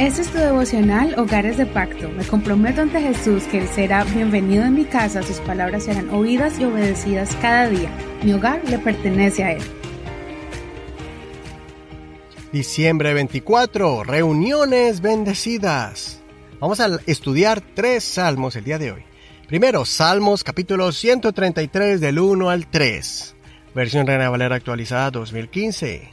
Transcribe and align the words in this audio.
Este 0.00 0.22
es 0.22 0.30
tu 0.30 0.38
devocional 0.38 1.14
Hogares 1.18 1.58
de 1.58 1.66
Pacto. 1.66 2.08
Me 2.08 2.24
comprometo 2.24 2.80
ante 2.80 3.02
Jesús 3.02 3.44
que 3.44 3.58
Él 3.58 3.68
será 3.68 4.02
bienvenido 4.04 4.64
en 4.64 4.72
mi 4.72 4.86
casa, 4.86 5.22
sus 5.22 5.40
palabras 5.40 5.84
serán 5.84 6.08
oídas 6.08 6.58
y 6.58 6.64
obedecidas 6.64 7.36
cada 7.42 7.68
día. 7.68 7.90
Mi 8.22 8.32
hogar 8.32 8.62
le 8.66 8.78
pertenece 8.78 9.44
a 9.44 9.52
Él. 9.52 9.62
Diciembre 12.50 13.12
24, 13.12 14.02
reuniones 14.04 15.02
bendecidas. 15.02 16.22
Vamos 16.60 16.80
a 16.80 16.98
estudiar 17.04 17.60
tres 17.60 18.02
salmos 18.02 18.56
el 18.56 18.64
día 18.64 18.78
de 18.78 18.92
hoy. 18.92 19.02
Primero, 19.48 19.84
Salmos 19.84 20.44
capítulo 20.44 20.92
133 20.92 22.00
del 22.00 22.20
1 22.20 22.48
al 22.48 22.68
3. 22.68 23.36
Versión 23.74 24.06
Reina 24.06 24.30
Valera 24.30 24.56
actualizada 24.56 25.10
2015. 25.10 26.08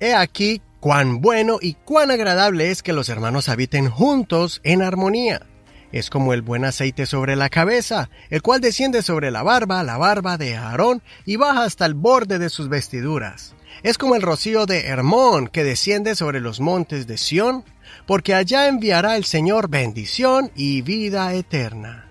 He 0.00 0.14
aquí 0.14 0.60
Cuán 0.80 1.20
bueno 1.20 1.58
y 1.60 1.74
cuán 1.74 2.12
agradable 2.12 2.70
es 2.70 2.84
que 2.84 2.92
los 2.92 3.08
hermanos 3.08 3.48
habiten 3.48 3.90
juntos 3.90 4.60
en 4.62 4.80
armonía. 4.80 5.44
Es 5.90 6.08
como 6.08 6.32
el 6.34 6.42
buen 6.42 6.64
aceite 6.64 7.04
sobre 7.06 7.34
la 7.34 7.48
cabeza, 7.48 8.10
el 8.30 8.42
cual 8.42 8.60
desciende 8.60 9.02
sobre 9.02 9.32
la 9.32 9.42
barba, 9.42 9.82
la 9.82 9.96
barba 9.96 10.38
de 10.38 10.54
Aarón, 10.56 11.02
y 11.24 11.34
baja 11.34 11.64
hasta 11.64 11.84
el 11.84 11.94
borde 11.94 12.38
de 12.38 12.48
sus 12.48 12.68
vestiduras. 12.68 13.56
Es 13.82 13.98
como 13.98 14.14
el 14.14 14.22
rocío 14.22 14.66
de 14.66 14.86
Hermón 14.86 15.48
que 15.48 15.64
desciende 15.64 16.14
sobre 16.14 16.40
los 16.40 16.60
montes 16.60 17.08
de 17.08 17.18
Sión, 17.18 17.64
porque 18.06 18.34
allá 18.34 18.68
enviará 18.68 19.16
el 19.16 19.24
Señor 19.24 19.68
bendición 19.68 20.52
y 20.54 20.82
vida 20.82 21.34
eterna. 21.34 22.08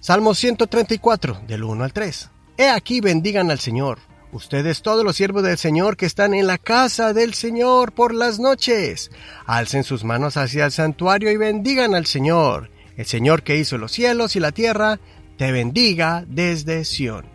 Salmo 0.00 0.34
134, 0.34 1.42
del 1.46 1.64
1 1.64 1.84
al 1.84 1.92
3. 1.92 2.30
He 2.56 2.68
aquí 2.70 3.00
bendigan 3.00 3.50
al 3.50 3.58
Señor 3.58 3.98
Ustedes 4.32 4.80
todos 4.80 5.04
los 5.04 5.16
siervos 5.16 5.42
del 5.42 5.58
Señor 5.58 5.98
que 5.98 6.06
están 6.06 6.32
en 6.32 6.46
la 6.46 6.56
casa 6.56 7.12
del 7.12 7.34
Señor 7.34 7.92
por 7.92 8.14
las 8.14 8.38
noches, 8.38 9.10
alcen 9.44 9.84
sus 9.84 10.04
manos 10.04 10.38
hacia 10.38 10.64
el 10.64 10.72
santuario 10.72 11.30
y 11.30 11.36
bendigan 11.36 11.94
al 11.94 12.06
Señor. 12.06 12.70
El 12.96 13.04
Señor 13.04 13.42
que 13.42 13.58
hizo 13.58 13.76
los 13.76 13.92
cielos 13.92 14.34
y 14.34 14.40
la 14.40 14.52
tierra, 14.52 14.98
te 15.36 15.52
bendiga 15.52 16.24
desde 16.26 16.86
Sión. 16.86 17.26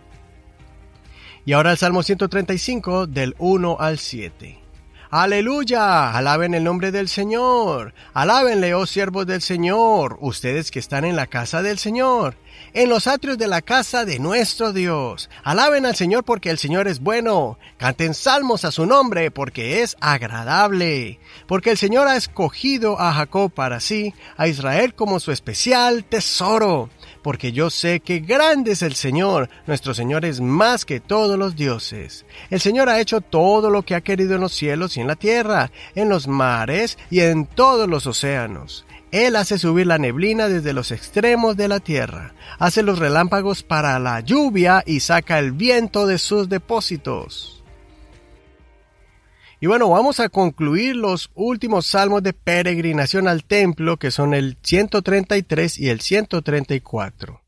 Y 1.46 1.54
ahora 1.54 1.72
el 1.72 1.78
Salmo 1.78 2.02
135 2.02 3.06
del 3.06 3.36
1 3.38 3.78
al 3.80 4.00
7. 4.00 4.67
Aleluya, 5.10 6.12
alaben 6.12 6.54
el 6.54 6.66
nombre 6.66 6.92
del 6.92 7.08
Señor, 7.08 7.94
alábenle, 8.14 8.74
oh 8.74 8.86
siervos 8.86 9.26
del 9.26 9.42
Señor, 9.42 10.18
ustedes 10.20 10.70
que 10.70 10.80
están 10.80 11.06
en 11.06 11.16
la 11.16 11.28
casa 11.28 11.62
del 11.62 11.80
Señor, 11.80 12.36
en 12.74 12.90
los 12.90 13.08
atrios 13.08 13.38
de 13.38 13.48
la 13.48 13.62
casa 13.62 14.04
de 14.04 14.20
nuestro 14.20 14.74
Dios. 14.74 15.30
Alaben 15.46 15.86
al 15.86 15.96
Señor 15.96 16.26
porque 16.26 16.50
el 16.50 16.58
Señor 16.58 16.90
es 16.90 17.00
bueno, 17.00 17.58
canten 17.78 18.14
salmos 18.14 18.66
a 18.66 18.72
su 18.74 18.86
nombre 18.86 19.32
porque 19.32 19.82
es 19.82 19.96
agradable, 20.02 21.22
porque 21.48 21.72
el 21.72 21.78
Señor 21.78 22.10
ha 22.10 22.18
escogido 22.18 23.00
a 23.00 23.14
Jacob 23.14 23.50
para 23.54 23.80
sí, 23.80 24.14
a 24.36 24.50
Israel 24.50 24.94
como 24.94 25.22
su 25.22 25.32
especial 25.32 26.04
tesoro. 26.04 26.90
Porque 27.24 27.52
yo 27.52 27.70
sé 27.70 28.00
que 28.00 28.20
grande 28.20 28.72
es 28.72 28.82
el 28.82 28.96
Señor, 28.96 29.50
nuestro 29.66 29.94
Señor 29.94 30.24
es 30.24 30.40
más 30.40 30.86
que 30.86 31.02
todos 31.02 31.38
los 31.38 31.56
dioses. 31.56 32.26
El 32.50 32.62
Señor 32.62 32.88
ha 32.90 33.02
hecho 33.02 33.20
todo 33.22 33.70
lo 33.70 33.82
que 33.82 33.96
ha 33.96 34.02
querido 34.02 34.36
en 34.36 34.42
los 34.42 34.54
cielos 34.54 34.97
en 35.02 35.08
la 35.08 35.16
tierra, 35.16 35.72
en 35.96 36.10
los 36.10 36.28
mares 36.28 36.98
y 37.10 37.22
en 37.22 37.46
todos 37.46 37.88
los 37.88 38.08
océanos. 38.08 38.86
Él 39.12 39.36
hace 39.36 39.58
subir 39.58 39.88
la 39.88 39.98
neblina 39.98 40.50
desde 40.50 40.74
los 40.74 40.92
extremos 40.92 41.56
de 41.56 41.68
la 41.68 41.80
tierra, 41.80 42.34
hace 42.60 42.84
los 42.84 43.00
relámpagos 43.00 43.64
para 43.64 43.98
la 44.00 44.20
lluvia 44.20 44.84
y 44.86 45.00
saca 45.00 45.40
el 45.40 45.54
viento 45.54 46.08
de 46.08 46.18
sus 46.18 46.50
depósitos. 46.50 47.64
Y 49.60 49.66
bueno, 49.66 49.90
vamos 49.90 50.20
a 50.20 50.30
concluir 50.30 50.96
los 50.96 51.32
últimos 51.34 51.88
salmos 51.88 52.22
de 52.22 52.34
peregrinación 52.34 53.28
al 53.28 53.44
templo, 53.44 53.98
que 53.98 54.12
son 54.12 54.34
el 54.36 54.58
133 54.62 55.80
y 55.80 55.90
el 55.90 56.02
134. 56.02 57.42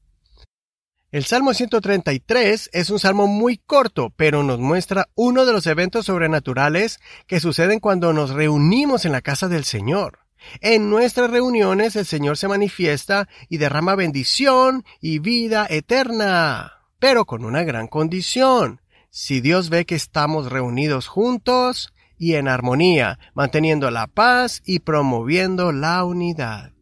El 1.12 1.26
Salmo 1.26 1.56
133 1.56 2.70
es 2.72 2.90
un 2.92 3.00
salmo 3.00 3.26
muy 3.26 3.58
corto, 3.58 4.14
pero 4.16 4.44
nos 4.44 4.60
muestra 4.60 5.10
uno 5.16 5.48
de 5.48 5.54
los 5.54 5.66
eventos 5.66 6.06
sobrenaturales 6.06 7.00
que 7.26 7.40
suceden 7.40 7.80
cuando 7.80 8.14
nos 8.14 8.30
reunimos 8.30 9.06
en 9.06 9.14
la 9.14 9.22
casa 9.22 9.48
del 9.48 9.64
Señor. 9.64 10.20
En 10.62 10.92
nuestras 10.92 11.32
reuniones 11.32 11.96
el 11.96 12.06
Señor 12.06 12.38
se 12.38 12.48
manifiesta 12.48 13.28
y 13.50 13.58
derrama 13.58 13.96
bendición 13.96 14.86
y 15.02 15.18
vida 15.18 15.66
eterna, 15.68 16.74
pero 17.00 17.26
con 17.26 17.44
una 17.44 17.64
gran 17.64 17.88
condición. 17.88 18.80
Si 19.10 19.42
Dios 19.42 19.72
ve 19.72 19.86
que 19.86 19.96
estamos 19.96 20.52
reunidos 20.52 21.08
juntos, 21.08 21.92
y 22.20 22.36
en 22.36 22.48
armonía, 22.48 23.18
manteniendo 23.34 23.90
la 23.90 24.06
paz 24.06 24.62
y 24.66 24.80
promoviendo 24.80 25.72
la 25.72 26.04
unidad. 26.04 26.74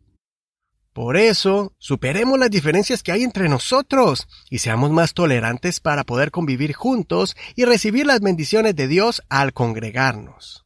Por 0.97 1.15
eso, 1.15 1.75
superemos 1.77 2.39
las 2.39 2.49
diferencias 2.49 3.03
que 3.03 3.11
hay 3.11 3.21
entre 3.21 3.49
nosotros 3.49 4.27
y 4.49 4.57
seamos 4.57 4.89
más 4.89 5.13
tolerantes 5.13 5.79
para 5.79 6.03
poder 6.03 6.31
convivir 6.31 6.73
juntos 6.73 7.37
y 7.55 7.65
recibir 7.65 8.07
las 8.07 8.19
bendiciones 8.19 8.75
de 8.75 8.87
Dios 8.87 9.21
al 9.29 9.53
congregarnos. 9.53 10.65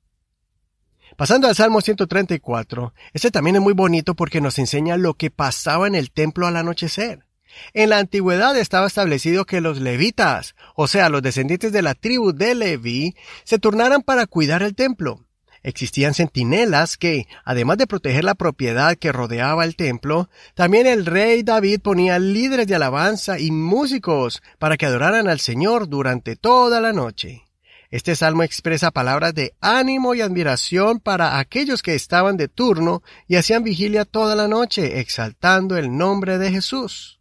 Pasando 1.17 1.49
al 1.49 1.55
Salmo 1.57 1.81
134, 1.81 2.93
este 3.11 3.29
también 3.29 3.57
es 3.57 3.61
muy 3.61 3.73
bonito 3.73 4.15
porque 4.15 4.39
nos 4.39 4.57
enseña 4.57 4.95
lo 4.95 5.15
que 5.15 5.31
pasaba 5.31 5.85
en 5.85 5.95
el 5.95 6.11
templo 6.11 6.47
al 6.47 6.55
anochecer. 6.55 7.25
En 7.73 7.89
la 7.89 7.97
antigüedad 7.97 8.57
estaba 8.57 8.87
establecido 8.87 9.43
que 9.43 9.59
los 9.59 9.81
levitas, 9.81 10.55
o 10.77 10.87
sea, 10.87 11.09
los 11.09 11.21
descendientes 11.21 11.73
de 11.73 11.81
la 11.81 11.93
tribu 11.93 12.31
de 12.31 12.55
Leví, 12.55 13.17
se 13.43 13.59
turnaran 13.59 14.01
para 14.01 14.27
cuidar 14.27 14.63
el 14.63 14.75
templo. 14.75 15.25
Existían 15.63 16.13
centinelas 16.15 16.97
que, 16.97 17.27
además 17.45 17.77
de 17.77 17.87
proteger 17.87 18.23
la 18.23 18.35
propiedad 18.35 18.95
que 18.95 19.11
rodeaba 19.11 19.63
el 19.63 19.75
templo, 19.75 20.29
también 20.55 20.87
el 20.87 21.05
rey 21.05 21.43
David 21.43 21.81
ponía 21.81 22.17
líderes 22.17 22.65
de 22.65 22.75
alabanza 22.75 23.39
y 23.39 23.51
músicos 23.51 24.41
para 24.57 24.75
que 24.77 24.87
adoraran 24.87 25.27
al 25.27 25.39
Señor 25.39 25.87
durante 25.87 26.35
toda 26.35 26.81
la 26.81 26.93
noche. 26.93 27.43
Este 27.91 28.15
salmo 28.15 28.41
expresa 28.41 28.89
palabras 28.89 29.35
de 29.35 29.53
ánimo 29.59 30.15
y 30.15 30.21
admiración 30.21 30.99
para 30.99 31.37
aquellos 31.37 31.83
que 31.83 31.93
estaban 31.93 32.37
de 32.37 32.47
turno 32.47 33.03
y 33.27 33.35
hacían 33.35 33.63
vigilia 33.63 34.05
toda 34.05 34.33
la 34.33 34.47
noche, 34.47 34.99
exaltando 34.99 35.77
el 35.77 35.95
nombre 35.95 36.37
de 36.37 36.51
Jesús. 36.51 37.20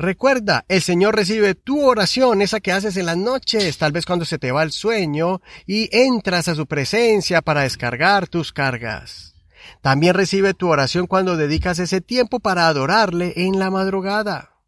Recuerda, 0.00 0.64
el 0.68 0.80
Señor 0.80 1.14
recibe 1.14 1.54
tu 1.54 1.84
oración, 1.84 2.40
esa 2.40 2.60
que 2.60 2.72
haces 2.72 2.96
en 2.96 3.04
las 3.04 3.18
noches, 3.18 3.76
tal 3.76 3.92
vez 3.92 4.06
cuando 4.06 4.24
se 4.24 4.38
te 4.38 4.50
va 4.50 4.62
el 4.62 4.72
sueño, 4.72 5.42
y 5.66 5.94
entras 5.94 6.48
a 6.48 6.54
su 6.54 6.66
presencia 6.66 7.42
para 7.42 7.64
descargar 7.64 8.26
tus 8.26 8.50
cargas. 8.50 9.34
También 9.82 10.14
recibe 10.14 10.54
tu 10.54 10.70
oración 10.70 11.06
cuando 11.06 11.36
dedicas 11.36 11.78
ese 11.80 12.00
tiempo 12.00 12.40
para 12.40 12.66
adorarle 12.66 13.34
en 13.36 13.58
la 13.58 13.70
madrugada. 13.70 14.62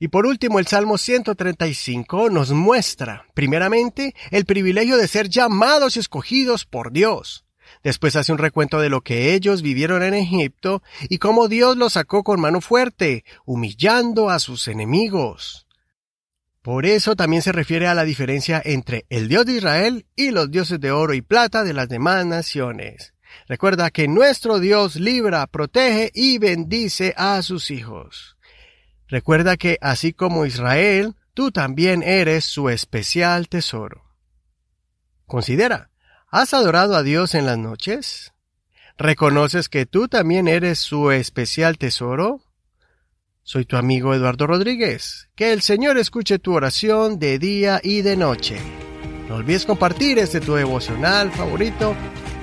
Y 0.00 0.08
por 0.08 0.26
último, 0.26 0.58
el 0.58 0.66
Salmo 0.66 0.98
135 0.98 2.28
nos 2.28 2.50
muestra, 2.50 3.26
primeramente, 3.34 4.16
el 4.32 4.46
privilegio 4.46 4.96
de 4.96 5.06
ser 5.06 5.28
llamados 5.28 5.96
y 5.96 6.00
escogidos 6.00 6.64
por 6.64 6.90
Dios. 6.90 7.45
Después 7.82 8.16
hace 8.16 8.32
un 8.32 8.38
recuento 8.38 8.80
de 8.80 8.90
lo 8.90 9.00
que 9.02 9.34
ellos 9.34 9.62
vivieron 9.62 10.02
en 10.02 10.14
Egipto 10.14 10.82
y 11.08 11.18
cómo 11.18 11.48
Dios 11.48 11.76
los 11.76 11.94
sacó 11.94 12.22
con 12.22 12.40
mano 12.40 12.60
fuerte, 12.60 13.24
humillando 13.44 14.30
a 14.30 14.38
sus 14.38 14.68
enemigos. 14.68 15.66
Por 16.62 16.84
eso 16.84 17.14
también 17.14 17.42
se 17.42 17.52
refiere 17.52 17.86
a 17.86 17.94
la 17.94 18.04
diferencia 18.04 18.60
entre 18.64 19.06
el 19.08 19.28
Dios 19.28 19.46
de 19.46 19.52
Israel 19.52 20.06
y 20.16 20.32
los 20.32 20.50
dioses 20.50 20.80
de 20.80 20.90
oro 20.90 21.14
y 21.14 21.22
plata 21.22 21.62
de 21.62 21.72
las 21.72 21.88
demás 21.88 22.26
naciones. 22.26 23.14
Recuerda 23.46 23.90
que 23.90 24.08
nuestro 24.08 24.58
Dios 24.58 24.96
libra, 24.96 25.46
protege 25.46 26.10
y 26.12 26.38
bendice 26.38 27.14
a 27.16 27.40
sus 27.42 27.70
hijos. 27.70 28.36
Recuerda 29.06 29.56
que 29.56 29.78
así 29.80 30.12
como 30.12 30.46
Israel, 30.46 31.14
tú 31.34 31.52
también 31.52 32.02
eres 32.02 32.44
su 32.44 32.68
especial 32.68 33.48
tesoro. 33.48 34.02
Considera, 35.26 35.90
¿Has 36.38 36.52
adorado 36.52 36.96
a 36.96 37.02
Dios 37.02 37.34
en 37.34 37.46
las 37.46 37.56
noches? 37.56 38.34
¿Reconoces 38.98 39.70
que 39.70 39.86
tú 39.86 40.06
también 40.06 40.48
eres 40.48 40.78
su 40.78 41.10
especial 41.10 41.78
tesoro? 41.78 42.42
Soy 43.42 43.64
tu 43.64 43.78
amigo 43.78 44.12
Eduardo 44.12 44.46
Rodríguez. 44.46 45.30
Que 45.34 45.54
el 45.54 45.62
Señor 45.62 45.96
escuche 45.96 46.38
tu 46.38 46.52
oración 46.52 47.18
de 47.18 47.38
día 47.38 47.80
y 47.82 48.02
de 48.02 48.18
noche. 48.18 48.58
No 49.30 49.36
olvides 49.36 49.64
compartir 49.64 50.18
este 50.18 50.42
tu 50.42 50.56
devocional 50.56 51.32
favorito 51.32 51.94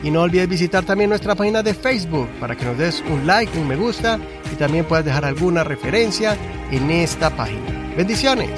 y 0.01 0.09
no 0.09 0.23
olvides 0.23 0.49
visitar 0.49 0.83
también 0.83 1.11
nuestra 1.11 1.35
página 1.35 1.61
de 1.61 1.75
Facebook 1.75 2.29
para 2.39 2.55
que 2.55 2.65
nos 2.65 2.79
des 2.79 2.99
un 3.01 3.27
like, 3.27 3.55
un 3.59 3.67
me 3.67 3.75
gusta 3.75 4.19
y 4.51 4.55
también 4.55 4.85
puedas 4.85 5.05
dejar 5.05 5.23
alguna 5.23 5.63
referencia 5.63 6.35
en 6.71 6.89
esta 6.89 7.29
página. 7.35 7.93
Bendiciones. 7.95 8.49